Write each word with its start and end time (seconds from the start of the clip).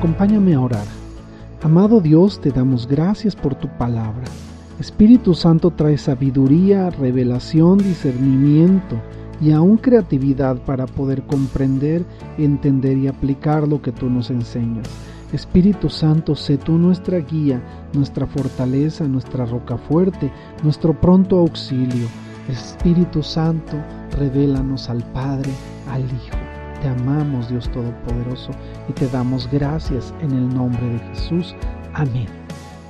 Acompáñame 0.00 0.54
a 0.54 0.60
orar. 0.62 0.86
Amado 1.62 2.00
Dios, 2.00 2.40
te 2.40 2.50
damos 2.50 2.88
gracias 2.88 3.36
por 3.36 3.54
tu 3.54 3.68
palabra. 3.68 4.24
Espíritu 4.78 5.34
Santo 5.34 5.72
trae 5.72 5.98
sabiduría, 5.98 6.88
revelación, 6.88 7.76
discernimiento 7.76 8.96
y 9.42 9.52
aún 9.52 9.76
creatividad 9.76 10.56
para 10.56 10.86
poder 10.86 11.24
comprender, 11.24 12.06
entender 12.38 12.96
y 12.96 13.08
aplicar 13.08 13.68
lo 13.68 13.82
que 13.82 13.92
tú 13.92 14.08
nos 14.08 14.30
enseñas. 14.30 14.88
Espíritu 15.34 15.90
Santo, 15.90 16.34
sé 16.34 16.56
tú 16.56 16.78
nuestra 16.78 17.18
guía, 17.18 17.60
nuestra 17.92 18.26
fortaleza, 18.26 19.06
nuestra 19.06 19.44
roca 19.44 19.76
fuerte, 19.76 20.32
nuestro 20.62 20.98
pronto 20.98 21.36
auxilio. 21.38 22.08
Espíritu 22.48 23.22
Santo, 23.22 23.76
revélanos 24.18 24.88
al 24.88 25.02
Padre, 25.12 25.50
al 25.90 26.04
Hijo. 26.04 26.39
Te 26.80 26.88
amamos, 26.88 27.50
Dios 27.50 27.70
Todopoderoso, 27.72 28.52
y 28.88 28.94
te 28.94 29.06
damos 29.08 29.50
gracias 29.52 30.14
en 30.22 30.30
el 30.30 30.48
nombre 30.48 30.82
de 30.88 30.98
Jesús. 30.98 31.54
Amén. 31.92 32.24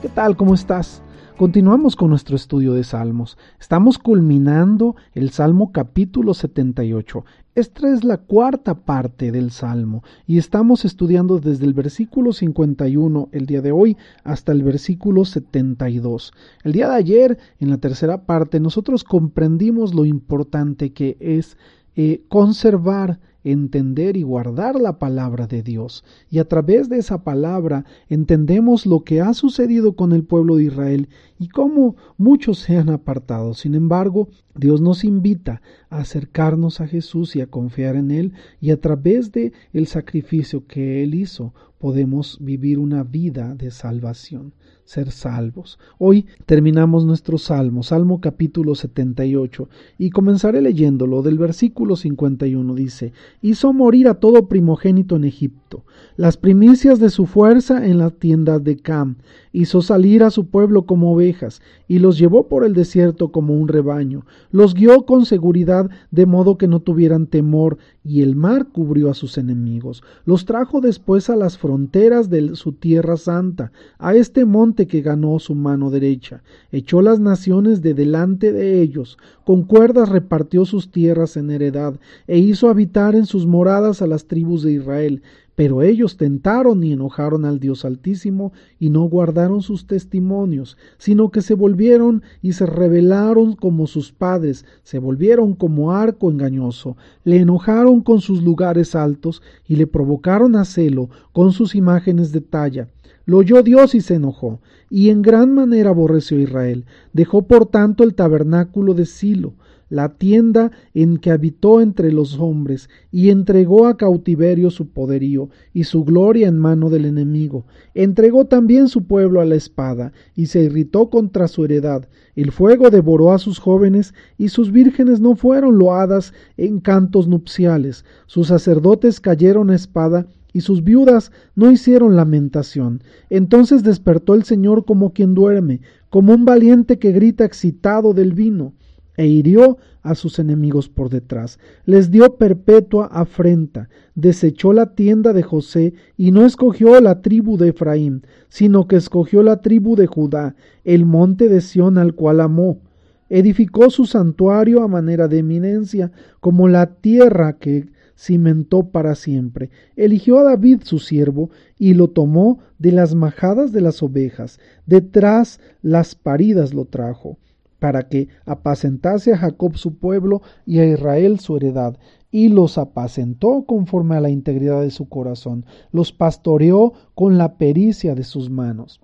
¿Qué 0.01 0.09
tal? 0.09 0.37
¿Cómo 0.37 0.55
estás? 0.55 1.03
Continuamos 1.37 1.97
con 1.97 2.11
nuestro 2.11 2.37
estudio 2.37 2.73
de 2.75 2.85
Salmos. 2.85 3.37
Estamos 3.59 3.99
culminando 3.99 4.95
el 5.13 5.31
Salmo 5.31 5.73
capítulo 5.73 6.35
78. 6.35 7.25
Esta 7.57 7.93
es 7.93 8.05
la 8.05 8.19
cuarta 8.19 8.77
parte 8.77 9.33
del 9.33 9.51
Salmo 9.51 10.05
y 10.25 10.39
estamos 10.39 10.85
estudiando 10.85 11.41
desde 11.41 11.65
el 11.65 11.75
versículo 11.75 12.33
51 12.33 13.29
el 13.33 13.47
día 13.47 13.61
de 13.61 13.73
hoy 13.73 13.97
hasta 14.23 14.53
el 14.53 14.63
versículo 14.63 15.25
72. 15.25 16.33
El 16.63 16.73
día 16.73 16.89
de 16.89 16.95
ayer, 16.95 17.39
en 17.59 17.71
la 17.71 17.79
tercera 17.79 18.25
parte, 18.25 18.61
nosotros 18.61 19.03
comprendimos 19.03 19.95
lo 19.95 20.05
importante 20.05 20.93
que 20.93 21.17
es 21.19 21.57
eh, 21.97 22.23
conservar 22.29 23.19
entender 23.45 24.17
y 24.17 24.23
guardar 24.23 24.81
la 24.81 24.99
palabra 24.99 25.47
de 25.47 25.63
Dios. 25.63 26.05
Y 26.31 26.39
a 26.39 26.47
través 26.47 26.89
de 26.89 26.99
esa 26.99 27.25
palabra 27.25 27.85
entendemos 28.09 28.87
lo 28.87 29.05
que 29.05 29.21
ha 29.21 29.35
sucedido 29.35 29.95
con 29.95 30.13
el 30.13 30.25
pueblo 30.25 30.57
de 30.57 30.65
Israel 30.65 31.09
y 31.39 31.49
cómo 31.49 31.97
muchos 32.19 32.59
se 32.59 32.77
han 32.77 32.91
apartado. 32.91 33.55
Sin 33.55 33.75
embargo, 33.75 34.29
Dios 34.55 34.81
nos 34.81 35.05
invita 35.05 35.63
a 35.89 35.99
acercarnos 35.99 36.81
a 36.81 36.87
Jesús 36.87 37.37
y 37.37 37.41
a 37.41 37.47
confiar 37.47 37.97
en 37.97 38.11
Él 38.11 38.33
y 38.61 38.71
a 38.71 38.81
través 38.81 39.33
de 39.33 39.53
el 39.73 39.87
sacrificio 39.87 40.67
que 40.67 41.03
Él 41.03 41.15
hizo 41.15 41.55
podemos 41.79 42.39
vivir 42.41 42.79
una 42.79 43.05
vida 43.05 43.55
de 43.55 43.71
salvación 43.71 44.53
ser 44.91 45.13
salvos. 45.13 45.79
Hoy 45.99 46.27
terminamos 46.47 47.07
nuestro 47.07 47.39
salmo, 47.39 47.85
Salmo 47.85 48.21
capítulo 48.21 48.75
78, 48.75 49.69
y 49.99 50.11
comenzaré 50.11 50.61
leyéndolo 50.61 51.23
del 51.23 51.39
versículo 51.39 51.95
51. 51.95 52.75
Dice, 52.75 53.13
hizo 53.41 53.73
morir 53.73 54.09
a 54.09 54.15
todo 54.15 54.49
primogénito 54.49 55.15
en 55.15 55.23
Egipto, 55.23 55.85
las 56.17 56.37
primicias 56.37 56.99
de 56.99 57.11
su 57.11 57.27
fuerza 57.27 57.87
en 57.87 57.99
las 57.99 58.15
tiendas 58.15 58.65
de 58.65 58.79
Cam, 58.79 59.15
hizo 59.53 59.81
salir 59.81 60.25
a 60.25 60.31
su 60.31 60.47
pueblo 60.47 60.83
como 60.87 61.13
ovejas, 61.13 61.63
y 61.87 62.01
los 62.01 62.19
llevó 62.19 62.49
por 62.49 62.65
el 62.65 62.75
desierto 62.75 63.31
como 63.31 63.55
un 63.55 63.69
rebaño, 63.69 64.27
los 64.51 64.75
guió 64.75 65.07
con 65.07 65.25
seguridad 65.25 65.89
de 66.11 66.27
modo 66.27 66.59
que 66.59 66.67
no 66.67 66.81
tuvieran 66.81 67.29
temor, 67.29 67.79
y 68.03 68.23
el 68.23 68.35
mar 68.35 68.69
cubrió 68.73 69.09
a 69.09 69.15
sus 69.15 69.39
enemigos, 69.39 70.03
los 70.25 70.47
trajo 70.47 70.81
después 70.81 71.31
a 71.31 71.37
las 71.37 71.59
fronteras 71.59 72.29
de 72.29 72.57
su 72.57 72.73
tierra 72.73 73.17
santa, 73.17 73.71
a 73.99 74.17
este 74.17 74.45
monte 74.45 74.80
que 74.87 75.03
ganó 75.03 75.39
su 75.39 75.55
mano 75.55 75.91
derecha, 75.91 76.43
echó 76.73 77.03
las 77.03 77.21
naciones 77.21 77.83
de 77.83 77.95
delante 77.95 78.53
de 78.53 78.81
ellos, 78.81 79.19
con 79.45 79.63
cuerdas 79.63 80.09
repartió 80.09 80.65
sus 80.65 80.91
tierras 80.91 81.37
en 81.37 81.51
heredad, 81.51 81.95
e 82.27 82.39
hizo 82.39 82.69
habitar 82.69 83.15
en 83.15 83.27
sus 83.27 83.47
moradas 83.47 84.03
a 84.03 84.07
las 84.07 84.27
tribus 84.27 84.63
de 84.63 84.73
Israel, 84.73 85.23
pero 85.61 85.83
ellos 85.83 86.17
tentaron 86.17 86.83
y 86.83 86.93
enojaron 86.95 87.45
al 87.45 87.61
Dios 87.61 87.85
Altísimo 87.85 88.55
y 88.79 88.89
no 88.89 89.03
guardaron 89.03 89.61
sus 89.61 89.87
testimonios, 89.87 90.79
sino 90.97 91.31
que 91.31 91.43
se 91.43 91.53
volvieron 91.53 92.23
y 92.41 92.55
se 92.55 92.65
rebelaron 92.65 93.57
como 93.57 93.87
sus 93.87 94.11
padres, 94.11 94.65
se 94.85 94.99
volvieron 94.99 95.55
como 95.55 95.93
arco 95.93 96.31
engañoso, 96.31 96.97
le 97.25 97.41
enojaron 97.41 98.01
con 98.01 98.23
sus 98.23 98.43
lugares 98.43 98.95
altos 98.95 99.43
y 99.69 99.77
le 99.77 99.87
provocaron 99.87 100.57
a 100.57 100.65
celo 100.65 101.11
con 101.33 101.53
sus 101.53 101.75
imágenes 101.75 102.33
de 102.33 102.41
talla. 102.41 102.89
Lo 103.31 103.37
oyó 103.37 103.63
Dios 103.63 103.95
y 103.95 104.01
se 104.01 104.15
enojó, 104.15 104.61
y 104.91 105.11
en 105.11 105.23
gran 105.23 105.55
manera 105.55 105.91
aborreció 105.91 106.41
Israel. 106.41 106.85
Dejó 107.13 107.47
por 107.47 107.67
tanto 107.67 108.03
el 108.03 108.17
tabernáculo 108.17 108.93
de 108.93 109.07
Silo, 109.07 109.55
la 109.89 110.09
tienda 110.09 110.73
en 110.95 111.17
que 111.17 111.31
habitó 111.31 111.81
entre 111.81 112.11
los 112.11 112.41
hombres, 112.41 112.91
y 113.13 113.31
entregó 113.31 113.87
a 113.87 113.97
cautiverio 113.97 114.73
su 114.73 114.89
poderío 114.89 115.49
y 115.73 115.85
su 115.85 116.03
gloria 116.03 116.49
en 116.49 116.59
mano 116.59 116.91
del 116.91 117.05
enemigo. 117.05 117.67
Entregó 117.95 118.47
también 118.47 118.89
su 118.89 119.05
pueblo 119.05 119.41
a 119.41 119.45
la 119.45 119.55
espada, 119.55 120.13
y 120.35 120.47
se 120.47 120.65
irritó 120.65 121.09
contra 121.09 121.47
su 121.47 121.65
heredad. 121.65 122.09
El 122.35 122.51
fuego 122.51 122.91
devoró 122.91 123.31
a 123.31 123.39
sus 123.39 123.61
jóvenes, 123.61 124.13
y 124.39 124.49
sus 124.49 124.73
vírgenes 124.73 125.21
no 125.21 125.37
fueron 125.37 125.79
loadas 125.79 126.35
en 126.57 126.81
cantos 126.81 127.29
nupciales. 127.29 128.05
Sus 128.27 128.49
sacerdotes 128.49 129.21
cayeron 129.21 129.71
a 129.71 129.77
espada, 129.77 130.27
y 130.53 130.63
sus 130.63 130.85
viudas 130.85 131.33
no 131.55 131.71
hicieron 131.71 132.17
lamentación. 132.17 133.03
Entonces 133.29 133.83
despertó 133.83 134.35
el 134.35 134.45
Señor 134.45 134.85
como 134.85 135.13
quien 135.13 135.35
duerme, 135.35 135.81
como 136.09 136.35
un 136.35 136.45
valiente 136.45 136.99
que 136.99 137.13
grita 137.13 137.45
excitado 137.45 138.13
del 138.15 138.33
vino, 138.33 138.75
e 139.17 139.27
hirió 139.27 139.77
a 140.03 140.15
sus 140.15 140.39
enemigos 140.39 140.89
por 140.89 141.11
detrás, 141.11 141.59
les 141.85 142.11
dio 142.11 142.37
perpetua 142.37 143.07
afrenta, 143.07 143.91
desechó 144.15 144.73
la 144.73 144.95
tienda 144.95 145.33
de 145.33 145.43
José 145.43 145.93
y 146.17 146.33
no 146.33 146.47
escogió 146.47 146.99
la 147.01 147.21
tribu 147.21 147.59
de 147.59 147.69
Efraín, 147.69 148.23
sino 148.49 148.89
que 148.89 148.97
escogió 148.97 149.43
la 149.43 149.61
tribu 149.61 149.95
de 149.95 150.07
Judá, 150.07 150.55
el 150.85 151.05
monte 151.05 151.49
de 151.49 151.61
Sión 151.61 151.99
al 151.99 152.15
cual 152.15 152.41
amó. 152.41 152.81
Edificó 153.29 153.91
su 153.91 154.07
santuario 154.07 154.83
a 154.83 154.89
manera 154.89 155.29
de 155.29 155.39
eminencia, 155.39 156.11
como 156.41 156.67
la 156.67 156.95
tierra 156.95 157.59
que 157.59 157.91
cimentó 158.21 158.91
para 158.91 159.15
siempre. 159.15 159.71
Eligió 159.97 160.39
a 160.39 160.43
David 160.43 160.83
su 160.85 160.99
siervo 160.99 161.49
y 161.79 161.95
lo 161.95 162.09
tomó 162.09 162.59
de 162.79 162.93
las 162.93 163.15
majadas 163.15 163.73
de 163.73 163.81
las 163.81 164.03
ovejas, 164.03 164.61
detrás 164.85 165.59
las 165.81 166.15
paridas 166.15 166.75
lo 166.75 166.85
trajo, 166.85 167.39
para 167.79 168.09
que 168.09 168.29
apacentase 168.45 169.33
a 169.33 169.39
Jacob 169.39 169.79
su 169.79 169.95
pueblo 169.95 170.43
y 170.67 170.81
a 170.81 170.87
Israel 170.87 171.41
su 171.41 171.57
heredad, 171.57 171.97
y 172.31 172.49
los 172.49 172.77
apacentó 172.77 173.65
conforme 173.67 174.17
a 174.17 174.21
la 174.21 174.29
integridad 174.29 174.83
de 174.83 174.91
su 174.91 175.09
corazón, 175.09 175.65
los 175.91 176.13
pastoreó 176.13 176.93
con 177.15 177.39
la 177.39 177.57
pericia 177.57 178.15
de 178.15 178.25
sus 178.25 178.51
manos. 178.51 179.01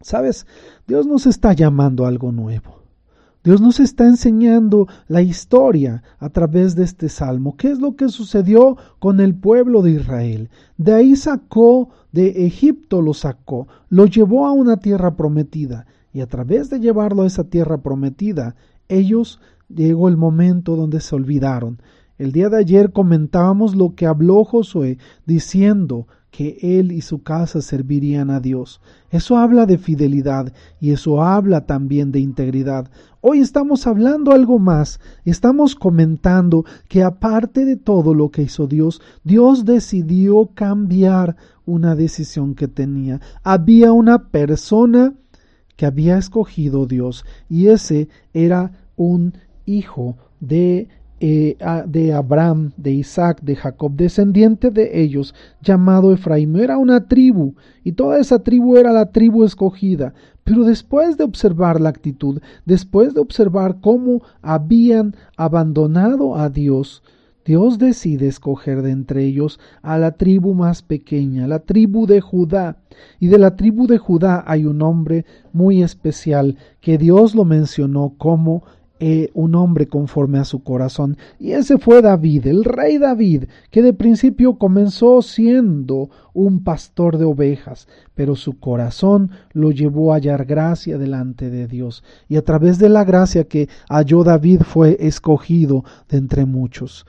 Sabes, 0.00 0.46
Dios 0.86 1.06
nos 1.06 1.26
está 1.26 1.52
llamando 1.54 2.06
algo 2.06 2.30
nuevo. 2.30 2.81
Dios 3.44 3.60
nos 3.60 3.80
está 3.80 4.06
enseñando 4.06 4.86
la 5.08 5.20
historia 5.20 6.04
a 6.20 6.28
través 6.28 6.76
de 6.76 6.84
este 6.84 7.08
salmo. 7.08 7.56
¿Qué 7.56 7.72
es 7.72 7.80
lo 7.80 7.96
que 7.96 8.08
sucedió 8.08 8.76
con 9.00 9.18
el 9.18 9.34
pueblo 9.34 9.82
de 9.82 9.92
Israel? 9.92 10.48
De 10.76 10.94
ahí 10.94 11.16
sacó, 11.16 11.88
de 12.12 12.46
Egipto 12.46 13.02
lo 13.02 13.14
sacó, 13.14 13.66
lo 13.88 14.06
llevó 14.06 14.46
a 14.46 14.52
una 14.52 14.76
tierra 14.76 15.16
prometida. 15.16 15.86
Y 16.12 16.20
a 16.20 16.26
través 16.26 16.70
de 16.70 16.78
llevarlo 16.78 17.22
a 17.22 17.26
esa 17.26 17.42
tierra 17.42 17.78
prometida, 17.82 18.54
ellos 18.88 19.40
llegó 19.68 20.08
el 20.08 20.16
momento 20.16 20.76
donde 20.76 21.00
se 21.00 21.16
olvidaron. 21.16 21.82
El 22.18 22.30
día 22.30 22.48
de 22.48 22.58
ayer 22.58 22.92
comentábamos 22.92 23.74
lo 23.74 23.96
que 23.96 24.06
habló 24.06 24.44
Josué 24.44 24.98
diciendo 25.26 26.06
que 26.32 26.56
él 26.62 26.92
y 26.92 27.02
su 27.02 27.22
casa 27.22 27.60
servirían 27.60 28.30
a 28.30 28.40
Dios. 28.40 28.80
Eso 29.10 29.36
habla 29.36 29.66
de 29.66 29.76
fidelidad 29.76 30.50
y 30.80 30.90
eso 30.90 31.22
habla 31.22 31.66
también 31.66 32.10
de 32.10 32.20
integridad. 32.20 32.90
Hoy 33.20 33.40
estamos 33.40 33.86
hablando 33.86 34.32
algo 34.32 34.58
más. 34.58 34.98
Estamos 35.26 35.76
comentando 35.76 36.64
que 36.88 37.02
aparte 37.02 37.66
de 37.66 37.76
todo 37.76 38.14
lo 38.14 38.30
que 38.30 38.42
hizo 38.42 38.66
Dios, 38.66 39.02
Dios 39.22 39.66
decidió 39.66 40.50
cambiar 40.54 41.36
una 41.66 41.94
decisión 41.94 42.54
que 42.54 42.66
tenía. 42.66 43.20
Había 43.42 43.92
una 43.92 44.30
persona 44.30 45.12
que 45.76 45.84
había 45.84 46.16
escogido 46.16 46.86
Dios 46.86 47.26
y 47.50 47.66
ese 47.66 48.08
era 48.32 48.72
un 48.96 49.34
hijo 49.66 50.16
de 50.40 50.88
eh, 51.24 51.56
de 51.86 52.12
Abraham, 52.12 52.72
de 52.76 52.90
Isaac, 52.90 53.40
de 53.42 53.54
Jacob, 53.54 53.92
descendiente 53.94 54.72
de 54.72 55.02
ellos, 55.02 55.36
llamado 55.62 56.12
Efraín. 56.12 56.56
Era 56.56 56.78
una 56.78 57.06
tribu, 57.06 57.54
y 57.84 57.92
toda 57.92 58.18
esa 58.18 58.40
tribu 58.40 58.76
era 58.76 58.90
la 58.90 59.12
tribu 59.12 59.44
escogida. 59.44 60.14
Pero 60.42 60.64
después 60.64 61.16
de 61.16 61.22
observar 61.22 61.80
la 61.80 61.90
actitud, 61.90 62.42
después 62.66 63.14
de 63.14 63.20
observar 63.20 63.76
cómo 63.80 64.22
habían 64.42 65.14
abandonado 65.36 66.34
a 66.34 66.50
Dios, 66.50 67.04
Dios 67.44 67.78
decide 67.78 68.26
escoger 68.26 68.82
de 68.82 68.90
entre 68.90 69.24
ellos 69.24 69.60
a 69.80 69.98
la 69.98 70.16
tribu 70.16 70.54
más 70.54 70.82
pequeña, 70.82 71.46
la 71.46 71.60
tribu 71.60 72.08
de 72.08 72.20
Judá. 72.20 72.78
Y 73.20 73.28
de 73.28 73.38
la 73.38 73.54
tribu 73.54 73.86
de 73.86 73.98
Judá 73.98 74.42
hay 74.44 74.64
un 74.64 74.82
hombre 74.82 75.24
muy 75.52 75.84
especial 75.84 76.56
que 76.80 76.98
Dios 76.98 77.36
lo 77.36 77.44
mencionó 77.44 78.14
como 78.18 78.64
eh, 79.04 79.32
un 79.34 79.56
hombre 79.56 79.88
conforme 79.88 80.38
a 80.38 80.44
su 80.44 80.62
corazón. 80.62 81.16
Y 81.40 81.54
ese 81.54 81.76
fue 81.76 82.02
David, 82.02 82.46
el 82.46 82.62
rey 82.62 82.98
David, 82.98 83.46
que 83.72 83.82
de 83.82 83.92
principio 83.92 84.58
comenzó 84.58 85.22
siendo 85.22 86.08
un 86.34 86.62
pastor 86.62 87.18
de 87.18 87.24
ovejas, 87.24 87.88
pero 88.14 88.36
su 88.36 88.60
corazón 88.60 89.32
lo 89.54 89.72
llevó 89.72 90.12
a 90.12 90.18
hallar 90.18 90.44
gracia 90.44 90.98
delante 90.98 91.50
de 91.50 91.66
Dios. 91.66 92.04
Y 92.28 92.36
a 92.36 92.44
través 92.44 92.78
de 92.78 92.90
la 92.90 93.02
gracia 93.02 93.42
que 93.42 93.68
halló 93.88 94.22
David 94.22 94.60
fue 94.60 94.96
escogido 95.00 95.82
de 96.08 96.18
entre 96.18 96.44
muchos. 96.44 97.04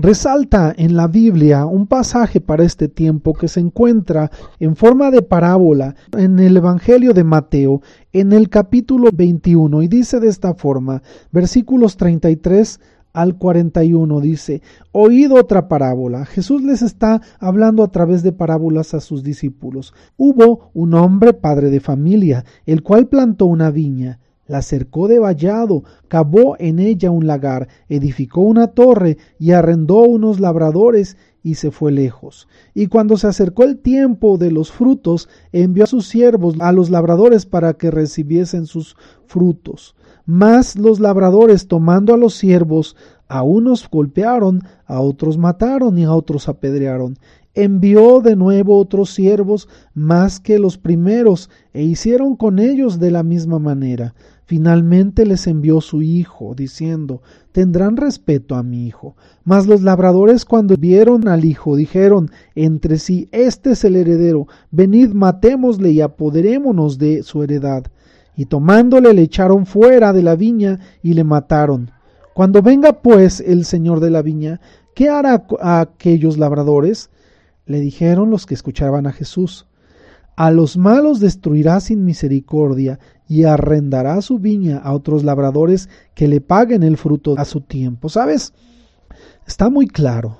Resalta 0.00 0.72
en 0.76 0.94
la 0.94 1.08
Biblia 1.08 1.66
un 1.66 1.88
pasaje 1.88 2.40
para 2.40 2.62
este 2.62 2.86
tiempo 2.86 3.34
que 3.34 3.48
se 3.48 3.58
encuentra 3.58 4.30
en 4.60 4.76
forma 4.76 5.10
de 5.10 5.22
parábola 5.22 5.96
en 6.16 6.38
el 6.38 6.56
Evangelio 6.56 7.12
de 7.14 7.24
Mateo 7.24 7.82
en 8.12 8.32
el 8.32 8.48
capítulo 8.48 9.10
21 9.12 9.82
y 9.82 9.88
dice 9.88 10.20
de 10.20 10.28
esta 10.28 10.54
forma, 10.54 11.02
versículos 11.32 11.96
33 11.96 12.78
al 13.12 13.38
41 13.38 14.20
dice, 14.20 14.62
oíd 14.92 15.32
otra 15.32 15.66
parábola. 15.66 16.26
Jesús 16.26 16.62
les 16.62 16.82
está 16.82 17.20
hablando 17.40 17.82
a 17.82 17.90
través 17.90 18.22
de 18.22 18.30
parábolas 18.30 18.94
a 18.94 19.00
sus 19.00 19.24
discípulos. 19.24 19.94
Hubo 20.16 20.70
un 20.74 20.94
hombre 20.94 21.32
padre 21.32 21.70
de 21.70 21.80
familia, 21.80 22.44
el 22.66 22.84
cual 22.84 23.08
plantó 23.08 23.46
una 23.46 23.72
viña 23.72 24.20
la 24.48 24.62
cercó 24.62 25.06
de 25.06 25.20
vallado, 25.20 25.84
cavó 26.08 26.56
en 26.58 26.80
ella 26.80 27.10
un 27.10 27.26
lagar, 27.26 27.68
edificó 27.88 28.40
una 28.40 28.68
torre 28.68 29.18
y 29.38 29.52
arrendó 29.52 30.00
unos 30.00 30.40
labradores 30.40 31.16
y 31.42 31.54
se 31.54 31.70
fue 31.70 31.92
lejos. 31.92 32.48
Y 32.74 32.88
cuando 32.88 33.16
se 33.16 33.28
acercó 33.28 33.62
el 33.62 33.78
tiempo 33.78 34.38
de 34.38 34.50
los 34.50 34.72
frutos, 34.72 35.28
envió 35.52 35.84
a 35.84 35.86
sus 35.86 36.08
siervos 36.08 36.56
a 36.58 36.72
los 36.72 36.90
labradores 36.90 37.46
para 37.46 37.74
que 37.74 37.90
recibiesen 37.90 38.66
sus 38.66 38.96
frutos. 39.26 39.94
Mas 40.26 40.76
los 40.76 40.98
labradores, 40.98 41.68
tomando 41.68 42.12
a 42.12 42.18
los 42.18 42.34
siervos, 42.34 42.96
a 43.28 43.42
unos 43.42 43.88
golpearon, 43.88 44.62
a 44.86 45.00
otros 45.00 45.38
mataron 45.38 45.98
y 45.98 46.04
a 46.04 46.12
otros 46.12 46.48
apedrearon 46.48 47.18
envió 47.54 48.20
de 48.20 48.36
nuevo 48.36 48.78
otros 48.78 49.10
siervos 49.10 49.68
más 49.92 50.38
que 50.38 50.60
los 50.60 50.78
primeros, 50.78 51.50
e 51.72 51.82
hicieron 51.82 52.36
con 52.36 52.60
ellos 52.60 53.00
de 53.00 53.10
la 53.10 53.24
misma 53.24 53.58
manera. 53.58 54.14
Finalmente 54.48 55.26
les 55.26 55.46
envió 55.46 55.82
su 55.82 56.00
hijo, 56.00 56.54
diciendo, 56.54 57.20
tendrán 57.52 57.98
respeto 57.98 58.54
a 58.54 58.62
mi 58.62 58.86
hijo. 58.86 59.14
Mas 59.44 59.66
los 59.66 59.82
labradores 59.82 60.46
cuando 60.46 60.74
vieron 60.78 61.28
al 61.28 61.44
hijo 61.44 61.76
dijeron 61.76 62.30
entre 62.54 62.98
sí, 62.98 63.28
Este 63.30 63.72
es 63.72 63.84
el 63.84 63.94
heredero, 63.94 64.46
venid 64.70 65.10
matémosle 65.12 65.90
y 65.90 66.00
apoderémonos 66.00 66.96
de 66.96 67.22
su 67.24 67.42
heredad. 67.42 67.88
Y 68.36 68.46
tomándole 68.46 69.12
le 69.12 69.20
echaron 69.20 69.66
fuera 69.66 70.14
de 70.14 70.22
la 70.22 70.34
viña 70.34 70.80
y 71.02 71.12
le 71.12 71.24
mataron. 71.24 71.90
Cuando 72.32 72.62
venga 72.62 73.02
pues 73.02 73.40
el 73.40 73.66
señor 73.66 74.00
de 74.00 74.08
la 74.08 74.22
viña, 74.22 74.62
¿qué 74.94 75.10
hará 75.10 75.44
a 75.60 75.80
aquellos 75.80 76.38
labradores? 76.38 77.10
le 77.66 77.80
dijeron 77.80 78.30
los 78.30 78.46
que 78.46 78.54
escuchaban 78.54 79.06
a 79.06 79.12
Jesús. 79.12 79.66
A 80.36 80.52
los 80.52 80.76
malos 80.76 81.18
destruirá 81.18 81.80
sin 81.80 82.04
misericordia 82.04 83.00
y 83.28 83.44
arrendará 83.44 84.20
su 84.22 84.38
viña 84.38 84.78
a 84.78 84.92
otros 84.92 85.22
labradores 85.22 85.88
que 86.14 86.26
le 86.26 86.40
paguen 86.40 86.82
el 86.82 86.96
fruto 86.96 87.34
a 87.38 87.44
su 87.44 87.60
tiempo. 87.60 88.08
¿Sabes? 88.08 88.54
Está 89.46 89.70
muy 89.70 89.86
claro. 89.86 90.38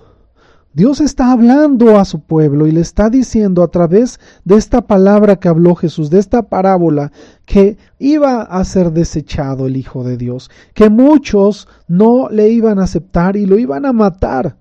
Dios 0.75 1.00
está 1.00 1.32
hablando 1.32 1.99
a 1.99 2.05
su 2.05 2.20
pueblo 2.20 2.67
y 2.67 2.73
le 2.73 2.81
está 2.81 3.11
diciendo 3.11 3.62
a 3.62 3.69
través 3.69 4.20
de 4.44 4.56
esta 4.56 4.82
palabra 4.82 5.37
que 5.37 5.49
habló 5.49 5.75
Jesús, 5.75 6.08
de 6.11 6.19
esta 6.19 6.43
parábola, 6.43 7.11
que 7.46 7.79
iba 7.99 8.43
a 8.43 8.64
ser 8.64 8.93
desechado 8.93 9.67
el 9.67 9.76
Hijo 9.76 10.05
de 10.05 10.17
Dios, 10.17 10.50
que 10.75 10.88
muchos 10.88 11.69
no 11.88 12.29
le 12.29 12.50
iban 12.50 12.79
a 12.79 12.85
aceptar 12.85 13.37
y 13.37 13.46
lo 13.46 13.58
iban 13.58 13.87
a 13.87 13.93
matar. 13.93 14.56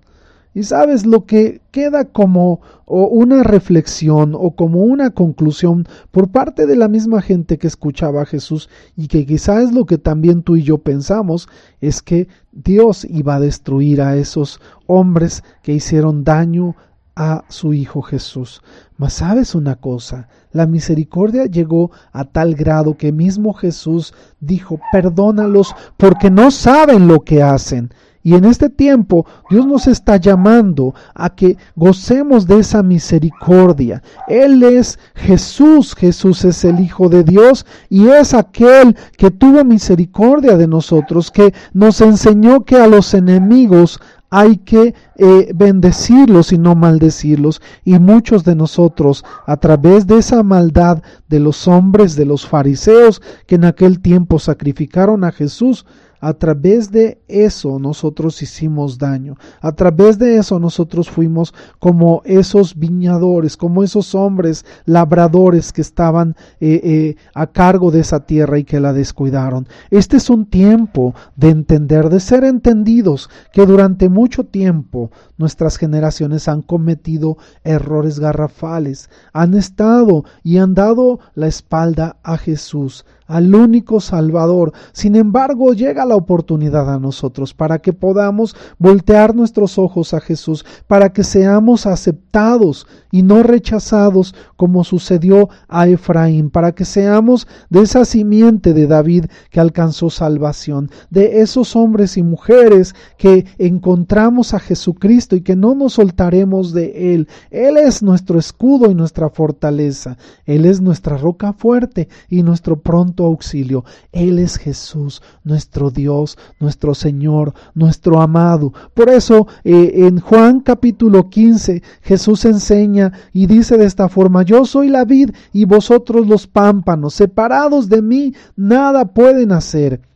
Y 0.58 0.64
sabes, 0.64 1.06
lo 1.06 1.24
que 1.24 1.60
queda 1.70 2.06
como 2.06 2.60
una 2.84 3.44
reflexión 3.44 4.34
o 4.34 4.56
como 4.56 4.80
una 4.80 5.10
conclusión 5.10 5.86
por 6.10 6.30
parte 6.30 6.66
de 6.66 6.74
la 6.74 6.88
misma 6.88 7.22
gente 7.22 7.58
que 7.58 7.68
escuchaba 7.68 8.22
a 8.22 8.26
Jesús 8.26 8.68
y 8.96 9.06
que 9.06 9.24
quizá 9.24 9.62
es 9.62 9.72
lo 9.72 9.86
que 9.86 9.98
también 9.98 10.42
tú 10.42 10.56
y 10.56 10.64
yo 10.64 10.78
pensamos, 10.78 11.48
es 11.80 12.02
que 12.02 12.26
Dios 12.50 13.04
iba 13.04 13.36
a 13.36 13.40
destruir 13.40 14.02
a 14.02 14.16
esos 14.16 14.60
hombres 14.88 15.44
que 15.62 15.74
hicieron 15.74 16.24
daño 16.24 16.74
a 17.14 17.44
su 17.48 17.72
Hijo 17.72 18.02
Jesús. 18.02 18.60
Mas 18.96 19.12
sabes 19.12 19.54
una 19.54 19.76
cosa, 19.76 20.26
la 20.50 20.66
misericordia 20.66 21.46
llegó 21.46 21.92
a 22.10 22.24
tal 22.24 22.56
grado 22.56 22.96
que 22.96 23.12
mismo 23.12 23.52
Jesús 23.52 24.12
dijo, 24.40 24.80
perdónalos 24.90 25.72
porque 25.96 26.32
no 26.32 26.50
saben 26.50 27.06
lo 27.06 27.20
que 27.20 27.44
hacen. 27.44 27.92
Y 28.28 28.34
en 28.34 28.44
este 28.44 28.68
tiempo 28.68 29.24
Dios 29.48 29.66
nos 29.66 29.86
está 29.86 30.18
llamando 30.18 30.94
a 31.14 31.30
que 31.30 31.56
gocemos 31.74 32.46
de 32.46 32.58
esa 32.58 32.82
misericordia. 32.82 34.02
Él 34.28 34.62
es 34.64 34.98
Jesús, 35.14 35.94
Jesús 35.94 36.44
es 36.44 36.62
el 36.66 36.78
Hijo 36.78 37.08
de 37.08 37.24
Dios 37.24 37.64
y 37.88 38.08
es 38.08 38.34
aquel 38.34 38.94
que 39.16 39.30
tuvo 39.30 39.64
misericordia 39.64 40.58
de 40.58 40.66
nosotros, 40.66 41.30
que 41.30 41.54
nos 41.72 42.02
enseñó 42.02 42.66
que 42.66 42.76
a 42.76 42.86
los 42.86 43.14
enemigos 43.14 43.98
hay 44.28 44.58
que 44.58 44.94
eh, 45.16 45.50
bendecirlos 45.54 46.52
y 46.52 46.58
no 46.58 46.74
maldecirlos. 46.74 47.62
Y 47.82 47.98
muchos 47.98 48.44
de 48.44 48.54
nosotros, 48.54 49.24
a 49.46 49.56
través 49.56 50.06
de 50.06 50.18
esa 50.18 50.42
maldad 50.42 51.02
de 51.28 51.40
los 51.40 51.66
hombres, 51.66 52.14
de 52.14 52.26
los 52.26 52.46
fariseos, 52.46 53.22
que 53.46 53.54
en 53.54 53.64
aquel 53.64 54.00
tiempo 54.00 54.38
sacrificaron 54.38 55.24
a 55.24 55.32
Jesús, 55.32 55.86
a 56.20 56.34
través 56.34 56.90
de 56.90 57.20
eso 57.28 57.78
nosotros 57.78 58.42
hicimos 58.42 58.98
daño. 58.98 59.36
A 59.60 59.72
través 59.72 60.18
de 60.18 60.36
eso 60.36 60.58
nosotros 60.58 61.08
fuimos 61.08 61.54
como 61.78 62.22
esos 62.24 62.76
viñadores, 62.76 63.56
como 63.56 63.82
esos 63.82 64.14
hombres 64.14 64.64
labradores 64.84 65.72
que 65.72 65.80
estaban 65.80 66.36
eh, 66.60 66.80
eh, 66.82 67.16
a 67.34 67.46
cargo 67.46 67.90
de 67.90 68.00
esa 68.00 68.20
tierra 68.26 68.58
y 68.58 68.64
que 68.64 68.80
la 68.80 68.92
descuidaron. 68.92 69.68
Este 69.90 70.16
es 70.16 70.30
un 70.30 70.46
tiempo 70.46 71.14
de 71.36 71.50
entender, 71.50 72.08
de 72.08 72.20
ser 72.20 72.44
entendidos, 72.44 73.30
que 73.52 73.66
durante 73.66 74.08
mucho 74.08 74.44
tiempo 74.44 75.10
nuestras 75.36 75.76
generaciones 75.76 76.48
han 76.48 76.62
cometido 76.62 77.36
errores 77.64 78.18
garrafales, 78.18 79.10
han 79.32 79.54
estado 79.54 80.24
y 80.42 80.58
han 80.58 80.74
dado 80.74 81.20
la 81.34 81.46
espalda 81.46 82.16
a 82.22 82.36
Jesús 82.38 83.04
al 83.28 83.54
único 83.54 84.00
Salvador. 84.00 84.72
Sin 84.92 85.14
embargo, 85.14 85.74
llega 85.74 86.04
la 86.04 86.16
oportunidad 86.16 86.92
a 86.92 86.98
nosotros 86.98 87.54
para 87.54 87.78
que 87.78 87.92
podamos 87.92 88.56
voltear 88.78 89.36
nuestros 89.36 89.78
ojos 89.78 90.14
a 90.14 90.20
Jesús, 90.20 90.64
para 90.88 91.12
que 91.12 91.22
seamos 91.22 91.86
aceptados 91.86 92.86
y 93.12 93.22
no 93.22 93.42
rechazados 93.42 94.34
como 94.56 94.82
sucedió 94.84 95.48
a 95.68 95.86
Efraín, 95.86 96.50
para 96.50 96.72
que 96.72 96.84
seamos 96.84 97.46
de 97.70 97.82
esa 97.82 98.04
simiente 98.04 98.74
de 98.74 98.86
David 98.86 99.26
que 99.50 99.60
alcanzó 99.60 100.10
salvación, 100.10 100.90
de 101.10 101.40
esos 101.40 101.76
hombres 101.76 102.16
y 102.16 102.22
mujeres 102.22 102.94
que 103.16 103.46
encontramos 103.58 104.54
a 104.54 104.58
Jesucristo 104.58 105.36
y 105.36 105.42
que 105.42 105.56
no 105.56 105.74
nos 105.74 105.94
soltaremos 105.94 106.72
de 106.72 107.14
Él. 107.14 107.28
Él 107.50 107.76
es 107.76 108.02
nuestro 108.02 108.38
escudo 108.38 108.90
y 108.90 108.94
nuestra 108.94 109.28
fortaleza, 109.30 110.16
Él 110.46 110.64
es 110.64 110.80
nuestra 110.80 111.16
roca 111.16 111.52
fuerte 111.52 112.08
y 112.28 112.42
nuestro 112.42 112.80
auxilio. 113.24 113.84
Él 114.12 114.38
es 114.38 114.56
Jesús, 114.56 115.22
nuestro 115.44 115.90
Dios, 115.90 116.38
nuestro 116.60 116.94
Señor, 116.94 117.54
nuestro 117.74 118.20
amado. 118.20 118.72
Por 118.94 119.08
eso 119.10 119.46
eh, 119.64 120.06
en 120.06 120.20
Juan 120.20 120.60
capítulo 120.60 121.28
15 121.28 121.82
Jesús 122.02 122.44
enseña 122.44 123.12
y 123.32 123.46
dice 123.46 123.76
de 123.76 123.86
esta 123.86 124.08
forma, 124.08 124.42
yo 124.42 124.64
soy 124.64 124.88
la 124.88 125.04
vid 125.04 125.30
y 125.52 125.64
vosotros 125.64 126.26
los 126.26 126.46
pámpanos, 126.46 127.14
separados 127.14 127.88
de 127.88 128.02
mí, 128.02 128.34
nada 128.56 129.04
pueden 129.12 129.52
hacer. 129.52 130.07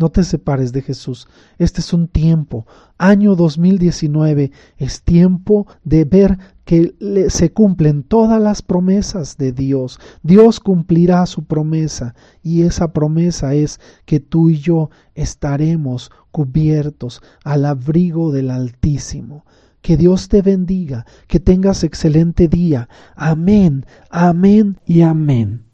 No 0.00 0.08
te 0.08 0.24
separes 0.24 0.72
de 0.72 0.80
Jesús. 0.80 1.28
Este 1.58 1.82
es 1.82 1.92
un 1.92 2.08
tiempo, 2.08 2.66
año 2.96 3.36
2019, 3.36 4.50
es 4.78 5.02
tiempo 5.02 5.66
de 5.84 6.06
ver 6.06 6.38
que 6.64 6.94
se 7.28 7.52
cumplen 7.52 8.02
todas 8.02 8.40
las 8.40 8.62
promesas 8.62 9.36
de 9.36 9.52
Dios. 9.52 10.00
Dios 10.22 10.58
cumplirá 10.58 11.26
su 11.26 11.44
promesa 11.44 12.14
y 12.42 12.62
esa 12.62 12.94
promesa 12.94 13.52
es 13.52 13.78
que 14.06 14.20
tú 14.20 14.48
y 14.48 14.56
yo 14.56 14.88
estaremos 15.14 16.10
cubiertos 16.30 17.20
al 17.44 17.66
abrigo 17.66 18.32
del 18.32 18.50
Altísimo. 18.52 19.44
Que 19.82 19.98
Dios 19.98 20.30
te 20.30 20.40
bendiga, 20.40 21.04
que 21.26 21.40
tengas 21.40 21.84
excelente 21.84 22.48
día. 22.48 22.88
Amén, 23.16 23.84
amén 24.08 24.78
y 24.86 25.02
amén. 25.02 25.66